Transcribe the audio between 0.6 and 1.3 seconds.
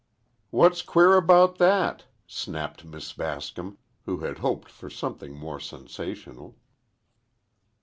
queer